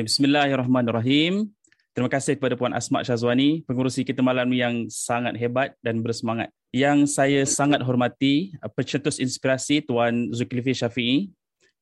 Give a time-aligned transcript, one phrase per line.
[0.00, 1.52] Okay, Bismillahirrahmanirrahim.
[1.92, 6.48] Terima kasih kepada Puan Asma Syazwani, pengurusi kita malam ini yang sangat hebat dan bersemangat.
[6.72, 11.28] Yang saya sangat hormati, pencetus inspirasi Tuan Zulkifli Syafi'i,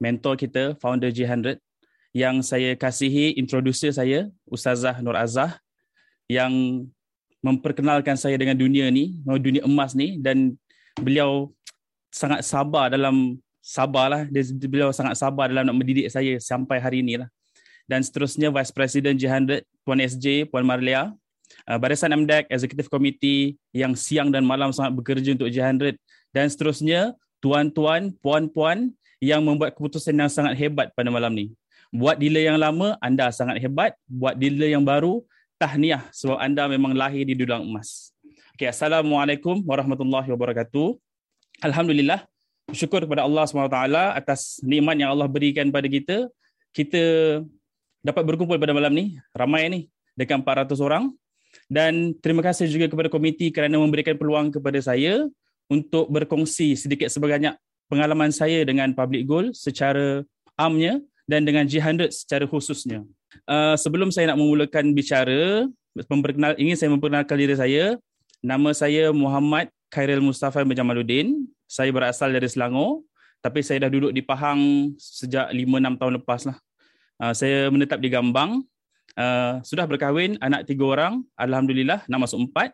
[0.03, 1.63] mentor kita, founder G100.
[2.11, 5.55] Yang saya kasihi, introducer saya, Ustazah Nur Azah,
[6.27, 6.51] yang
[7.39, 10.59] memperkenalkan saya dengan dunia ni, dunia emas ni dan
[10.99, 11.55] beliau
[12.11, 14.27] sangat sabar dalam sabarlah
[14.67, 17.31] beliau sangat sabar dalam nak mendidik saya sampai hari ini lah
[17.89, 21.11] dan seterusnya Vice President J100 Puan SJ Puan Marlia.
[21.65, 25.97] Uh, Barisan MDEC Executive Committee yang siang dan malam sangat bekerja untuk J100
[26.31, 31.51] dan seterusnya tuan-tuan puan-puan yang membuat keputusan yang sangat hebat pada malam ni.
[31.89, 33.97] Buat dealer yang lama anda sangat hebat.
[34.05, 35.25] Buat dealer yang baru
[35.57, 38.13] tahniah sebab anda memang lahir di dulang emas.
[38.55, 40.99] Okay, Assalamualaikum warahmatullahi wabarakatuh.
[41.65, 42.29] Alhamdulillah,
[42.71, 43.79] syukur kepada Allah SWT
[44.15, 46.29] atas nikmat yang Allah berikan pada kita.
[46.71, 47.03] Kita
[48.03, 49.81] dapat berkumpul pada malam ni, ramai ni,
[50.15, 51.11] dekat 400 orang.
[51.69, 55.25] Dan terima kasih juga kepada komiti kerana memberikan peluang kepada saya
[55.69, 57.57] untuk berkongsi sedikit sebanyak
[57.89, 60.25] pengalaman saya dengan Public Goal secara
[60.57, 63.05] amnya dan dengan G100 secara khususnya.
[63.45, 65.69] Uh, sebelum saya nak memulakan bicara,
[66.09, 67.85] memperkenal, ingin saya memperkenalkan diri saya.
[68.39, 71.29] Nama saya Muhammad Khairil Mustafa bin Jamaluddin.
[71.69, 73.05] Saya berasal dari Selangor,
[73.45, 76.57] tapi saya dah duduk di Pahang sejak 5-6 tahun lepas lah.
[77.19, 78.63] Uh, saya menetap di Gambang.
[79.19, 81.27] Uh, sudah berkahwin, anak tiga orang.
[81.35, 82.73] Alhamdulillah, nak masuk empat.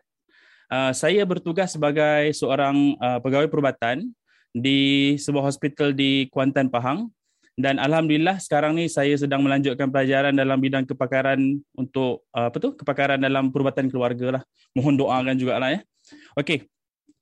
[0.69, 4.09] Uh, saya bertugas sebagai seorang uh, pegawai perubatan
[4.53, 7.09] di sebuah hospital di Kuantan, Pahang.
[7.55, 13.15] Dan Alhamdulillah sekarang ni saya sedang melanjutkan pelajaran dalam bidang kepakaran untuk apa tu kepakaran
[13.15, 14.43] dalam perubatan keluarga lah.
[14.75, 15.79] Mohon doakan juga lah ya.
[16.35, 16.67] Okey,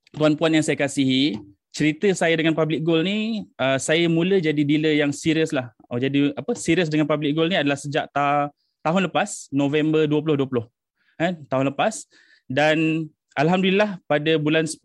[0.09, 1.37] tuan-puan yang saya kasihi,
[1.73, 5.73] cerita saya dengan public goal ni uh, saya mula jadi dealer yang serius lah.
[5.89, 8.53] Oh jadi apa serius dengan public goal ni adalah sejak ta-
[8.85, 10.69] tahun lepas November 2020.
[11.17, 12.05] Eh tahun lepas
[12.45, 14.77] dan alhamdulillah pada bulan 10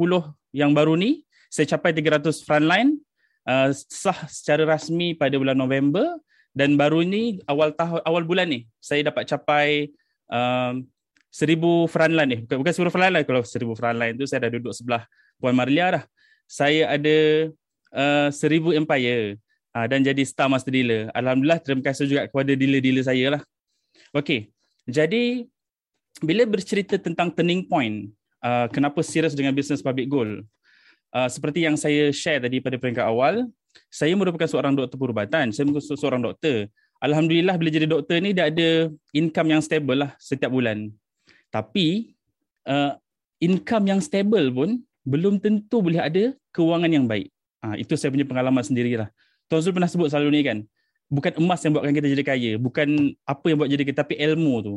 [0.57, 2.97] yang baru ni saya capai 300 frontline
[3.45, 6.17] uh, sah secara rasmi pada bulan November
[6.57, 9.93] dan baru ni awal tahun awal bulan ni saya dapat capai
[10.33, 10.89] um,
[11.29, 15.05] seribu frontline ni bukan, bukan seribu frontline kalau seribu frontline tu saya dah duduk sebelah
[15.37, 16.05] Puan Marlia dah
[16.49, 17.53] saya ada
[17.93, 19.37] uh, seribu empire
[19.77, 21.13] uh, dan jadi star master dealer.
[21.13, 23.43] Alhamdulillah terima kasih juga kepada dealer-dealer saya lah.
[24.17, 24.49] Okey,
[24.89, 25.45] jadi
[26.25, 28.09] bila bercerita tentang turning point,
[28.41, 30.43] uh, kenapa serius dengan bisnes public goal?
[31.13, 33.45] Uh, seperti yang saya share tadi pada peringkat awal,
[33.93, 35.53] saya merupakan seorang doktor perubatan.
[35.53, 36.73] Saya merupakan seorang doktor.
[36.99, 40.91] Alhamdulillah bila jadi doktor ni dia ada income yang stable lah setiap bulan.
[41.49, 42.13] Tapi
[42.67, 42.99] uh,
[43.39, 47.33] income yang stable pun belum tentu boleh ada kewangan yang baik.
[47.65, 49.09] Ha, itu saya punya pengalaman sendirilah.
[49.49, 50.59] Tuan Zul pernah sebut selalu ni kan,
[51.09, 54.55] bukan emas yang buatkan kita jadi kaya, bukan apa yang buat jadi kaya, tapi ilmu
[54.61, 54.75] tu.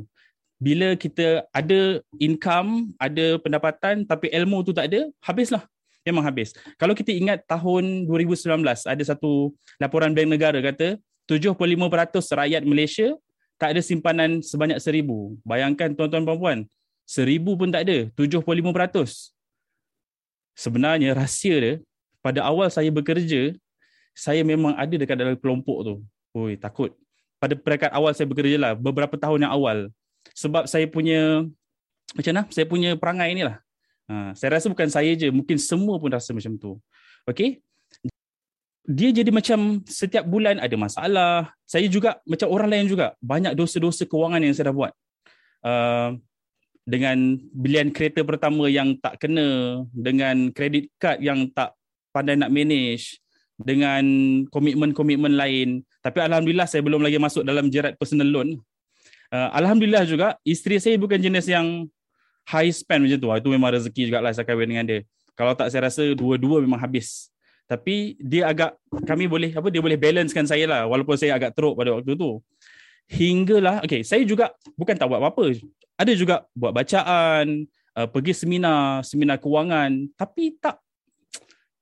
[0.62, 5.68] Bila kita ada income, ada pendapatan, tapi ilmu tu tak ada, habislah.
[6.02, 6.56] Memang habis.
[6.80, 10.98] Kalau kita ingat tahun 2019, ada satu laporan Bank Negara kata,
[11.30, 11.78] 75%
[12.40, 13.14] rakyat Malaysia
[13.62, 15.38] tak ada simpanan sebanyak seribu.
[15.46, 16.66] Bayangkan tuan-tuan puan-puan,
[17.06, 18.42] seribu pun tak ada, 75%
[20.56, 21.76] sebenarnya rahsia dia
[22.22, 23.56] pada awal saya bekerja
[24.12, 25.96] saya memang ada dekat dalam kelompok tu.
[26.36, 26.92] Oi takut.
[27.42, 29.90] Pada peringkat awal saya bekerja lah beberapa tahun yang awal
[30.38, 31.46] sebab saya punya
[32.12, 32.44] macam mana?
[32.52, 33.58] Saya punya perangai inilah.
[34.12, 36.76] Ha, saya rasa bukan saya je, mungkin semua pun rasa macam tu.
[37.24, 37.64] Okey.
[38.84, 41.56] Dia jadi macam setiap bulan ada masalah.
[41.64, 44.92] Saya juga macam orang lain juga, banyak dosa-dosa kewangan yang saya dah buat.
[45.62, 46.10] Uh,
[46.86, 51.78] dengan bilian kereta pertama yang tak kena, dengan kredit kad yang tak
[52.12, 53.22] pandai nak manage,
[53.62, 54.04] dengan
[54.50, 55.86] komitmen-komitmen lain.
[56.02, 58.58] Tapi Alhamdulillah saya belum lagi masuk dalam jerat personal loan.
[59.32, 61.88] Uh, Alhamdulillah juga isteri saya bukan jenis yang
[62.50, 63.30] high spend macam tu.
[63.30, 65.00] Itu memang rezeki juga lah saya kahwin dengan dia.
[65.38, 67.32] Kalau tak saya rasa dua-dua memang habis.
[67.70, 68.76] Tapi dia agak,
[69.08, 70.82] kami boleh, apa dia boleh balancekan saya lah.
[70.92, 72.44] Walaupun saya agak teruk pada waktu tu.
[73.12, 75.60] Hinggalah, okay, saya juga bukan tak buat apa-apa
[76.02, 80.82] ada juga buat bacaan, uh, pergi seminar, seminar kewangan, tapi tak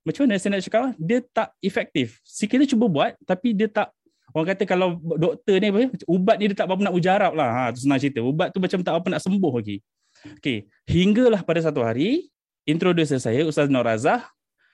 [0.04, 2.20] macam mana saya nak cakap, dia tak efektif.
[2.26, 3.94] Kita cuba buat tapi dia tak
[4.34, 5.80] orang kata kalau doktor ni apa,
[6.10, 7.50] ubat ni dia tak apa nak ujarap lah.
[7.54, 8.20] Ha, tu senang cerita.
[8.24, 9.78] Ubat tu macam tak apa nak sembuh lagi.
[10.42, 10.66] Okay.
[10.90, 12.32] Hinggalah pada satu hari,
[12.66, 14.26] introducer saya, Ustaz Nur Razah,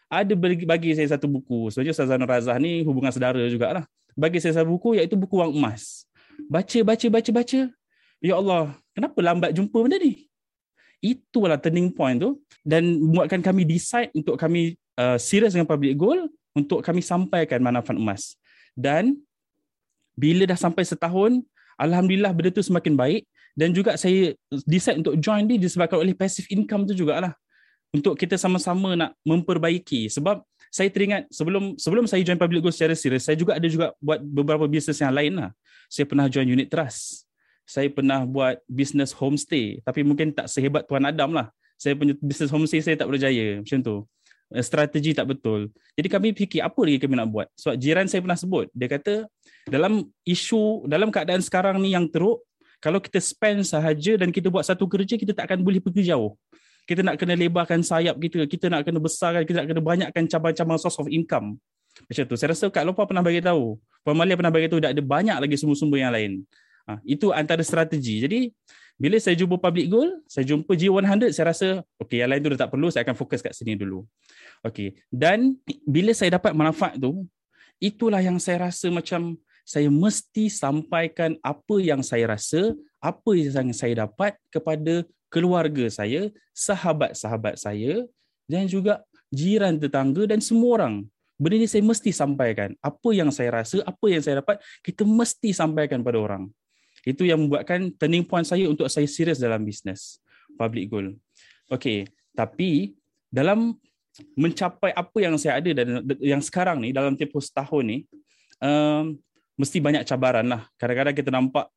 [0.08, 1.74] ada bagi, bagi saya satu buku.
[1.74, 3.84] Sebenarnya Ustaz Nur Razah ni hubungan saudara jugalah.
[4.16, 6.08] Bagi saya satu buku iaitu buku Wang Emas.
[6.50, 7.60] Baca, baca, baca, baca.
[8.22, 10.30] Ya Allah, kenapa lambat jumpa benda ni?
[11.04, 12.82] Itulah turning point tu dan
[13.14, 16.26] buatkan kami decide untuk kami uh, serius dengan public goal
[16.56, 18.40] untuk kami sampaikan manfaat emas.
[18.74, 19.20] Dan
[20.16, 21.44] bila dah sampai setahun,
[21.76, 24.36] Alhamdulillah benda tu semakin baik dan juga saya
[24.68, 27.36] decide untuk join ni disebabkan oleh passive income tu jugalah
[27.96, 32.92] untuk kita sama-sama nak memperbaiki sebab saya teringat sebelum sebelum saya join public goal secara
[32.92, 35.52] serius saya juga ada juga buat beberapa bisnes yang lain lah
[35.90, 37.26] saya pernah join unit trust.
[37.66, 39.82] Saya pernah buat bisnes homestay.
[39.82, 41.50] Tapi mungkin tak sehebat tuan Adam lah.
[41.76, 43.96] Saya punya bisnes homestay saya tak berjaya macam tu.
[44.54, 45.74] Eh, strategi tak betul.
[45.98, 47.48] Jadi kami fikir apa lagi kami nak buat?
[47.58, 48.70] Sebab jiran saya pernah sebut.
[48.78, 49.26] Dia kata
[49.66, 52.46] dalam isu dalam keadaan sekarang ni yang teruk
[52.78, 56.38] kalau kita spend sahaja dan kita buat satu kerja kita tak akan boleh pergi jauh.
[56.86, 60.78] Kita nak kena lebarkan sayap kita kita nak kena besarkan kita nak kena banyakkan cabang-cabang
[60.78, 61.58] source of income
[62.04, 62.36] macam tu.
[62.36, 63.80] Saya rasa Kak Lopa pernah bagi tahu.
[64.04, 66.44] Puan Malia pernah bagi tahu dah ada banyak lagi sumber-sumber yang lain.
[66.86, 68.22] Ha, itu antara strategi.
[68.22, 68.40] Jadi
[68.96, 71.68] bila saya jumpa public goal saya jumpa G100 saya rasa
[72.00, 74.08] okey yang lain tu dah tak perlu saya akan fokus kat sini dulu.
[74.64, 74.96] Okey.
[75.12, 77.28] Dan bila saya dapat manfaat tu
[77.84, 84.06] itulah yang saya rasa macam saya mesti sampaikan apa yang saya rasa, apa yang saya
[84.06, 88.06] dapat kepada keluarga saya, sahabat-sahabat saya
[88.46, 89.02] dan juga
[89.34, 90.96] jiran tetangga dan semua orang.
[91.36, 92.72] Benda ini saya mesti sampaikan.
[92.80, 96.48] Apa yang saya rasa, apa yang saya dapat, kita mesti sampaikan pada orang.
[97.04, 100.24] Itu yang membuatkan turning point saya untuk saya serius dalam bisnes.
[100.56, 101.08] Public goal.
[101.68, 102.96] Okay, tapi
[103.28, 103.76] dalam
[104.40, 107.98] mencapai apa yang saya ada dan yang sekarang ni dalam tempoh setahun ni,
[108.64, 109.20] um,
[109.60, 110.64] mesti banyak cabaran lah.
[110.80, 111.68] Kadang-kadang kita nampak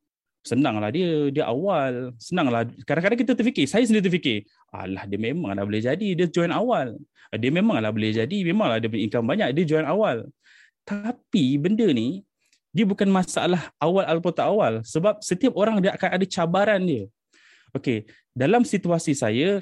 [0.48, 2.16] senanglah dia, dia awal.
[2.16, 2.64] Senanglah.
[2.88, 4.38] Kadang-kadang kita terfikir, saya sendiri terfikir,
[4.72, 6.96] alah dia memanglah boleh jadi, dia join awal.
[7.28, 10.24] Dia memanglah boleh jadi, memanglah dia punya income banyak, dia join awal.
[10.88, 12.24] Tapi benda ni,
[12.72, 14.72] dia bukan masalah awal ataupun tak awal.
[14.80, 17.04] Sebab setiap orang dia akan ada cabaran dia.
[17.76, 19.60] Okey, dalam situasi saya,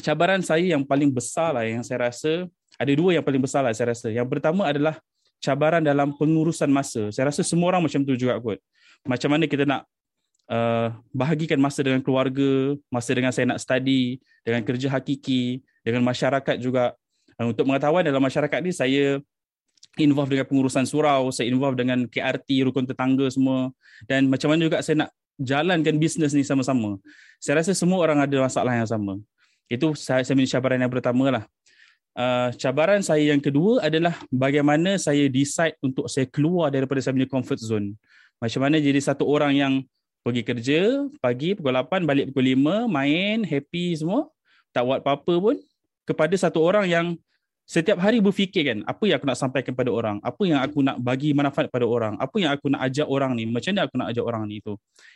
[0.00, 2.48] cabaran saya yang paling besar lah yang saya rasa,
[2.80, 4.08] ada dua yang paling besar lah saya rasa.
[4.08, 4.96] Yang pertama adalah
[5.44, 7.12] cabaran dalam pengurusan masa.
[7.12, 8.56] Saya rasa semua orang macam tu juga kot.
[9.04, 9.84] Macam mana kita nak
[10.50, 16.56] uh, bahagikan masa dengan keluarga, masa dengan saya nak study, dengan kerja hakiki, dengan masyarakat
[16.58, 16.96] juga.
[17.38, 19.18] Uh, untuk mengetahuan dalam masyarakat ni saya
[19.98, 23.70] involve dengan pengurusan surau, saya involve dengan KRT, rukun tetangga semua.
[24.06, 26.98] Dan macam mana juga saya nak jalankan bisnes ni sama-sama.
[27.42, 29.18] Saya rasa semua orang ada masalah yang sama.
[29.70, 31.44] Itu saya, saya cabaran yang pertama lah
[32.18, 37.28] uh, cabaran saya yang kedua adalah bagaimana saya decide untuk saya keluar daripada saya punya
[37.28, 37.98] comfort zone.
[38.38, 39.72] Macam mana jadi satu orang yang
[40.24, 40.80] pergi kerja
[41.20, 44.32] pagi pukul 8 balik pukul 5 main happy semua.
[44.72, 45.56] Tak buat apa-apa pun.
[46.08, 47.06] Kepada satu orang yang
[47.64, 50.16] setiap hari berfikir kan apa yang aku nak sampaikan kepada orang?
[50.20, 52.16] Apa yang aku nak bagi manfaat kepada orang?
[52.20, 53.44] Apa yang aku nak ajak orang ni?
[53.48, 54.72] Macam mana aku nak ajak orang ni itu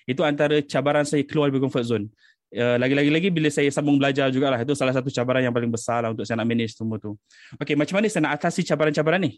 [0.08, 2.06] itu antara cabaran saya keluar dari comfort zone.
[2.48, 6.00] Uh, lagi-lagi lagi bila saya sambung belajar jugalah itu salah satu cabaran yang paling besar
[6.00, 7.12] lah untuk saya nak manage semua tu.
[7.60, 9.36] Okey, macam mana saya nak atasi cabaran-cabaran ni?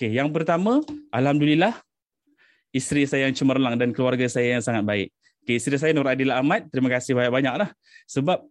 [0.00, 0.80] Okey, yang pertama,
[1.12, 1.76] alhamdulillah
[2.70, 5.08] isteri saya yang cemerlang dan keluarga saya yang sangat baik.
[5.46, 7.68] Okey, isteri saya Nur Adila Ahmad, terima kasih banyak-banyak lah.
[8.06, 8.44] Sebab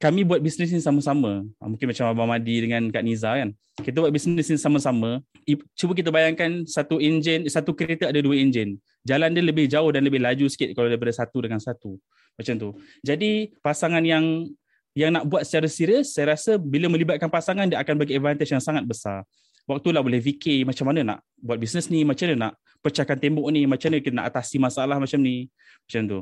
[0.00, 1.44] kami buat bisnes ni sama-sama.
[1.60, 3.52] Ah, mungkin macam Abang Madi dengan Kak Niza kan.
[3.84, 5.20] Kita buat bisnes ni sama-sama.
[5.76, 8.80] Cuba kita bayangkan satu enjin, satu kereta ada dua enjin.
[9.04, 12.00] Jalan dia lebih jauh dan lebih laju sikit kalau daripada satu dengan satu
[12.40, 12.68] macam tu.
[13.04, 14.48] Jadi pasangan yang
[14.96, 18.64] yang nak buat secara serius, saya rasa bila melibatkan pasangan dia akan bagi advantage yang
[18.64, 19.22] sangat besar.
[19.68, 23.64] Waktulah boleh fikir macam mana nak buat bisnes ni, macam mana nak pecahkan tembok ni,
[23.64, 25.48] macam mana kita nak atasi masalah macam ni.
[25.86, 26.20] Macam tu.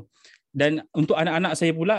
[0.50, 1.96] Dan untuk anak-anak saya pula,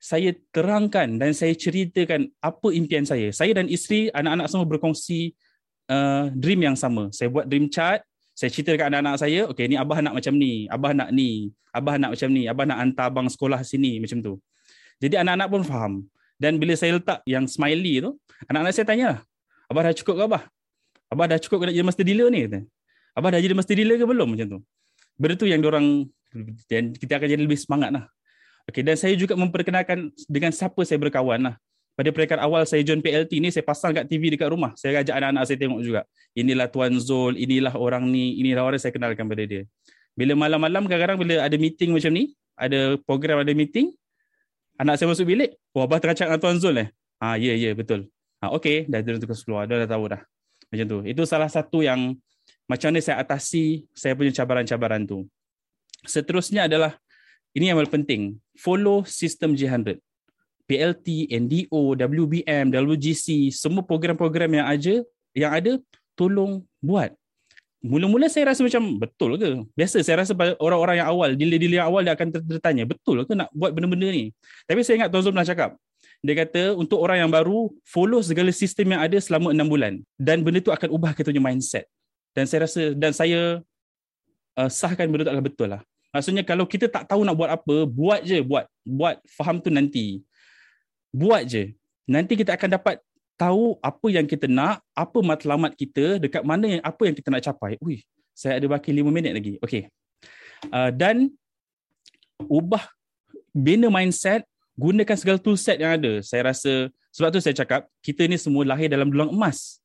[0.00, 3.28] saya terangkan dan saya ceritakan apa impian saya.
[3.36, 5.36] Saya dan isteri, anak-anak semua berkongsi
[5.92, 7.12] uh, dream yang sama.
[7.12, 8.00] Saya buat dream chart,
[8.32, 12.00] saya cerita dekat anak-anak saya, okey ni abah nak macam ni, abah nak ni, abah
[12.00, 14.34] nak macam ni, abah nak hantar abang sekolah sini macam tu.
[14.96, 15.92] Jadi anak-anak pun faham.
[16.40, 18.16] Dan bila saya letak yang smiley tu,
[18.48, 19.10] anak-anak saya tanya,
[19.68, 20.42] abah dah cukup ke abah?
[21.12, 22.48] Abah dah cukup ke nak jadi master dealer ni?
[23.16, 24.58] Abah dah jadi master dealer ke belum macam tu?
[25.20, 26.06] Benda tu yang orang
[26.70, 28.04] dan kita akan jadi lebih semangat lah.
[28.70, 31.54] Okay, dan saya juga memperkenalkan dengan siapa saya berkawan lah
[31.98, 34.72] pada peringkat awal saya join PLT ni saya pasang kat TV dekat rumah.
[34.78, 36.00] Saya ajak anak-anak saya tengok juga.
[36.32, 39.68] Inilah Tuan Zul, inilah orang ni, inilah orang saya kenalkan pada dia.
[40.16, 43.92] Bila malam-malam kadang-kadang bila ada meeting macam ni, ada program ada meeting,
[44.80, 46.88] anak saya masuk bilik, wah abah teracak dengan Tuan Zul eh.
[47.20, 48.08] Ha, ya, ya, betul.
[48.40, 50.24] Ha, okay, dah tukar keluar, dah, dah tahu dah.
[50.72, 50.98] Macam tu.
[51.04, 52.16] Itu salah satu yang
[52.70, 55.26] macam mana saya atasi saya punya cabaran-cabaran tu.
[56.06, 56.94] Seterusnya adalah,
[57.50, 58.22] ini yang paling penting,
[58.54, 59.98] follow sistem G100.
[60.70, 64.94] PLT, NDO, WBM, WGC, semua program-program yang ada,
[65.34, 65.72] yang ada
[66.14, 67.10] tolong buat.
[67.82, 69.66] Mula-mula saya rasa macam betul ke?
[69.74, 70.30] Biasa saya rasa
[70.62, 74.30] orang-orang yang awal, dealer-dealer yang awal dia akan tertanya, betul ke nak buat benda-benda ni?
[74.70, 75.74] Tapi saya ingat Tuan Zul pernah cakap,
[76.22, 79.98] dia kata untuk orang yang baru, follow segala sistem yang ada selama enam bulan.
[80.20, 81.88] Dan benda tu akan ubah kita punya mindset.
[82.30, 83.40] Dan saya rasa, dan saya
[84.54, 85.82] uh, sahkan benda tu adalah betul lah.
[86.10, 88.66] Maksudnya kalau kita tak tahu nak buat apa, buat je, buat.
[88.82, 90.26] Buat, faham tu nanti.
[91.14, 91.74] Buat je.
[92.10, 92.98] Nanti kita akan dapat
[93.38, 97.42] tahu apa yang kita nak, apa matlamat kita, dekat mana yang apa yang kita nak
[97.46, 97.78] capai.
[97.78, 98.02] Ui,
[98.34, 99.54] saya ada baki lima minit lagi.
[99.62, 99.86] Okay.
[100.68, 101.30] Uh, dan
[102.46, 102.84] ubah,
[103.54, 104.42] bina mindset,
[104.74, 106.18] gunakan segala tool set yang ada.
[106.26, 109.78] Saya rasa, sebab tu saya cakap, kita ni semua lahir dalam dulang emas.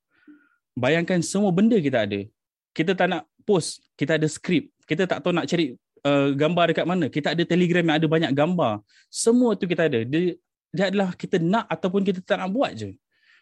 [0.75, 2.27] Bayangkan semua benda kita ada.
[2.75, 4.67] Kita tak nak post, kita ada skrip.
[4.83, 7.07] Kita tak tahu nak cari uh, gambar dekat mana.
[7.07, 8.83] Kita ada telegram yang ada banyak gambar.
[9.07, 10.03] Semua tu kita ada.
[10.03, 10.35] Dia,
[10.75, 12.91] dia adalah kita nak ataupun kita tak nak buat je.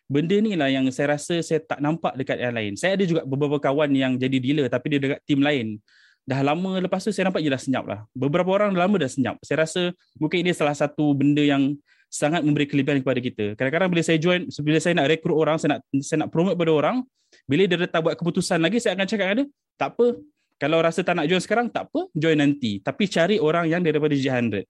[0.05, 2.73] Benda ni lah yang saya rasa saya tak nampak dekat yang lain.
[2.77, 5.81] Saya ada juga beberapa kawan yang jadi dealer tapi dia dekat tim lain.
[6.23, 7.99] Dah lama lepas tu saya nampak je dah senyap lah.
[8.13, 9.41] Beberapa orang dah lama dah senyap.
[9.41, 11.73] Saya rasa mungkin ini salah satu benda yang
[12.13, 13.45] sangat memberi kelebihan kepada kita.
[13.57, 16.69] Kadang-kadang bila saya join, bila saya nak rekrut orang, saya nak saya nak promote pada
[16.69, 17.01] orang,
[17.49, 19.43] bila dia datang buat keputusan lagi, saya akan cakap ada,
[19.81, 20.21] tak apa,
[20.61, 22.77] kalau rasa tak nak join sekarang, tak apa, join nanti.
[22.85, 24.61] Tapi cari orang yang daripada G100.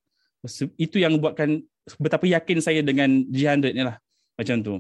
[0.80, 1.60] Itu yang buatkan
[2.00, 4.00] betapa yakin saya dengan G100 ni lah.
[4.40, 4.80] Macam tu.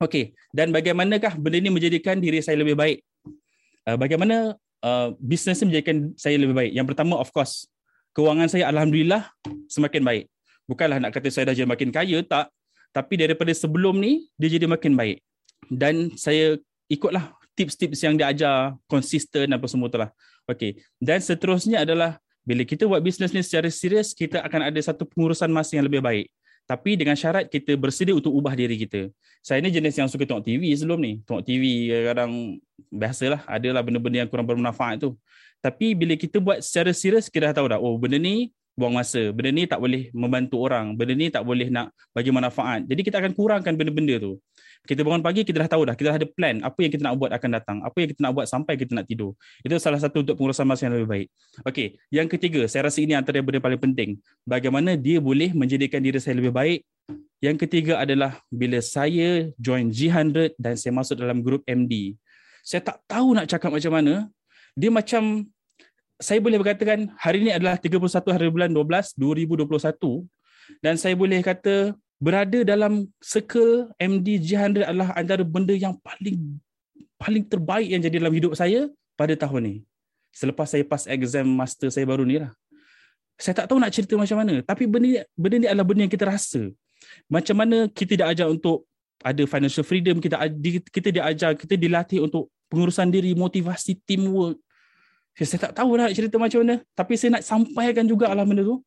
[0.00, 3.04] Okay, dan bagaimanakah benda ni menjadikan diri saya lebih baik?
[3.84, 6.72] Uh, bagaimana uh, bisnes ni menjadikan saya lebih baik?
[6.72, 7.68] Yang pertama, of course,
[8.16, 9.28] kewangan saya Alhamdulillah
[9.68, 10.24] semakin baik.
[10.66, 12.50] Bukanlah nak kata saya dah jadi makin kaya, tak.
[12.90, 15.22] Tapi daripada sebelum ni, dia jadi makin baik.
[15.70, 16.58] Dan saya
[16.90, 20.10] ikutlah tips-tips yang dia ajar konsisten apa semua tu lah.
[20.46, 20.78] Okay.
[21.02, 25.50] Dan seterusnya adalah bila kita buat bisnes ni secara serius, kita akan ada satu pengurusan
[25.50, 26.30] masa yang lebih baik.
[26.66, 29.10] Tapi dengan syarat kita bersedia untuk ubah diri kita.
[29.38, 31.22] Saya ni jenis yang suka tengok TV sebelum ni.
[31.22, 32.58] Tengok TV kadang
[32.90, 33.46] biasalah.
[33.46, 35.14] Adalah benda-benda yang kurang bermanfaat tu.
[35.62, 37.78] Tapi bila kita buat secara serius, kita dah tahu dah.
[37.78, 39.32] Oh benda ni buang masa.
[39.32, 40.94] Benda ni tak boleh membantu orang.
[40.94, 42.84] Benda ni tak boleh nak bagi manfaat.
[42.84, 44.38] Jadi kita akan kurangkan benda-benda tu.
[44.86, 45.94] Kita bangun pagi kita dah tahu dah.
[45.98, 46.62] Kita dah ada plan.
[46.62, 47.78] Apa yang kita nak buat akan datang.
[47.82, 49.34] Apa yang kita nak buat sampai kita nak tidur.
[49.64, 51.28] Itu salah satu untuk pengurusan masa yang lebih baik.
[51.66, 54.10] Okey yang ketiga saya rasa ini antara benda paling penting.
[54.46, 56.84] Bagaimana dia boleh menjadikan diri saya lebih baik?
[57.40, 62.16] Yang ketiga adalah bila saya join G100 dan saya masuk dalam grup MD
[62.66, 64.26] saya tak tahu nak cakap macam mana.
[64.74, 65.46] Dia macam
[66.16, 68.00] saya boleh berkatakan hari ini adalah 31
[68.32, 69.68] hari bulan 12 2021
[70.80, 76.56] dan saya boleh kata berada dalam circle MD G100 adalah antara benda yang paling
[77.20, 79.74] paling terbaik yang jadi dalam hidup saya pada tahun ni.
[80.32, 82.52] Selepas saya pass exam master saya baru ni lah.
[83.36, 84.64] Saya tak tahu nak cerita macam mana.
[84.64, 86.72] Tapi benda, benda ni adalah benda yang kita rasa.
[87.28, 88.88] Macam mana kita diajar untuk
[89.20, 90.40] ada financial freedom, kita
[90.88, 94.60] kita diajar, kita dilatih untuk pengurusan diri, motivasi, teamwork.
[95.44, 96.80] Saya tak tahu nak cerita macam mana.
[96.96, 98.80] Tapi saya nak sampaikan juga lah benda tu.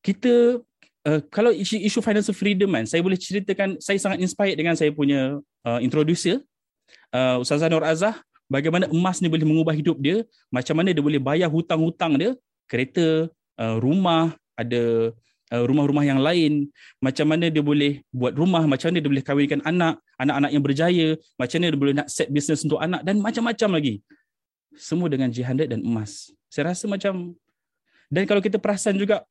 [0.00, 0.62] Kita
[1.06, 4.90] uh, kalau isu, isu financial freedom kan, saya boleh ceritakan, saya sangat inspired dengan saya
[4.90, 6.40] punya uh, introducer,
[7.12, 8.18] uh, Ustazah Nur Azah,
[8.50, 12.30] bagaimana emas ni boleh mengubah hidup dia, macam mana dia boleh bayar hutang-hutang dia,
[12.70, 15.12] kereta, uh, rumah, ada
[15.46, 16.66] rumah-rumah yang lain,
[16.98, 21.08] macam mana dia boleh buat rumah, macam mana dia boleh kahwinkan anak, anak-anak yang berjaya,
[21.38, 24.02] macam mana dia boleh nak set bisnes untuk anak dan macam-macam lagi.
[24.76, 26.30] Semua dengan G100 dan emas.
[26.46, 27.34] Saya rasa macam
[28.06, 29.26] dan kalau kita perasan juga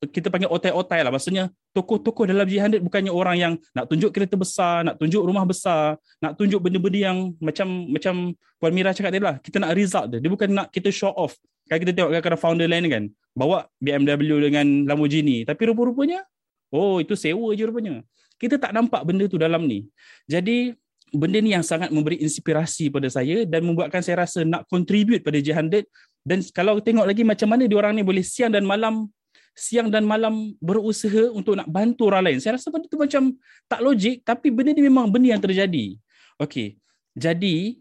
[0.00, 1.12] kita panggil otai-otai lah.
[1.12, 6.00] Maksudnya tokoh-tokoh dalam G100 bukannya orang yang nak tunjuk kereta besar, nak tunjuk rumah besar,
[6.24, 9.36] nak tunjuk benda-benda yang macam macam Puan Mira cakap tadi lah.
[9.40, 10.18] Kita nak result dia.
[10.24, 11.36] Dia bukan nak kita show off.
[11.68, 13.04] Kalau kita tengok kadang-kadang founder lain kan,
[13.36, 15.44] bawa BMW dengan Lamborghini.
[15.44, 16.24] Tapi rupa-rupanya,
[16.72, 18.00] oh itu sewa je rupanya.
[18.40, 19.84] Kita tak nampak benda tu dalam ni.
[20.24, 20.72] Jadi
[21.14, 25.38] benda ni yang sangat memberi inspirasi pada saya dan membuatkan saya rasa nak contribute pada
[25.38, 25.86] G100
[26.24, 29.08] dan kalau tengok lagi macam mana diorang ni boleh siang dan malam
[29.56, 32.38] siang dan malam berusaha untuk nak bantu orang lain.
[32.40, 33.34] Saya rasa benda tu macam
[33.66, 35.98] tak logik tapi benda ni memang benda yang terjadi.
[36.40, 36.80] Okey.
[37.18, 37.80] Jadi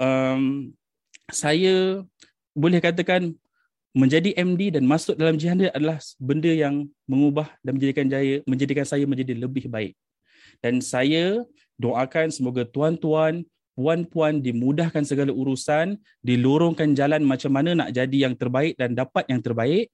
[0.00, 0.72] um,
[1.30, 2.02] saya
[2.56, 3.32] boleh katakan
[3.92, 9.04] menjadi MD dan masuk dalam jihad adalah benda yang mengubah dan menjadikan jaya menjadikan saya
[9.04, 9.94] menjadi lebih baik.
[10.64, 11.44] Dan saya
[11.82, 18.76] doakan semoga tuan-tuan puan-puan dimudahkan segala urusan, dilorongkan jalan macam mana nak jadi yang terbaik
[18.76, 19.88] dan dapat yang terbaik.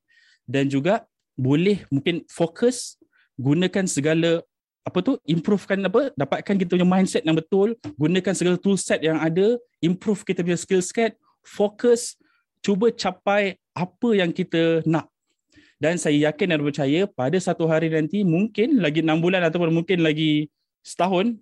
[0.49, 1.07] Dan juga
[1.39, 2.99] boleh mungkin fokus
[3.39, 4.43] gunakan segala
[4.83, 9.21] apa tu improvekan apa dapatkan kita punya mindset yang betul gunakan segala tool set yang
[9.21, 11.13] ada improve kita punya skill set
[11.45, 12.17] fokus
[12.65, 15.07] cuba capai apa yang kita nak.
[15.79, 20.03] Dan saya yakin dan percaya pada satu hari nanti mungkin lagi enam bulan ataupun mungkin
[20.03, 20.51] lagi
[20.83, 21.39] setahun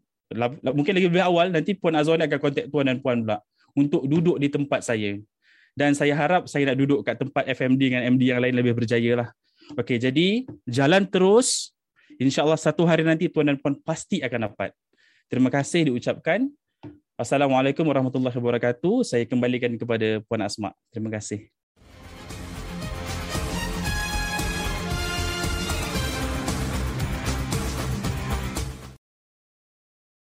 [0.75, 3.38] mungkin lagi lebih awal nanti Puan Azwan akan kontak Tuan dan Puan pula
[3.76, 5.21] untuk duduk di tempat saya
[5.76, 9.23] dan saya harap saya nak duduk kat tempat FMD dengan MD yang lain lebih berjaya
[9.23, 9.28] lah.
[9.76, 11.76] Okey, jadi jalan terus.
[12.16, 14.73] InsyaAllah satu hari nanti tuan dan puan pasti akan dapat.
[15.28, 16.49] Terima kasih diucapkan.
[17.21, 19.04] Assalamualaikum warahmatullahi wabarakatuh.
[19.04, 20.73] Saya kembalikan kepada Puan Asma.
[20.88, 21.52] Terima kasih.